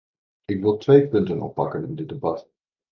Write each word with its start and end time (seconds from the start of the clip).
Ik 0.45 0.61
wil 0.61 0.77
twee 0.77 1.07
punten 1.07 1.41
oppakken 1.41 1.83
in 1.85 1.95
dit 1.95 2.09
debat. 2.09 2.49